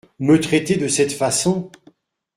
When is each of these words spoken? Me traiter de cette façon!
Me 0.17 0.39
traiter 0.39 0.77
de 0.77 0.87
cette 0.87 1.11
façon! 1.13 1.69